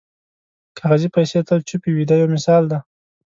[0.77, 2.79] کاغذي پیسې تل چوپې وي دا یو مثال دی.